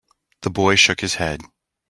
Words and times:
The 0.41 0.49
boy 0.49 0.73
shook 0.77 1.01
his 1.01 1.13
head. 1.13 1.41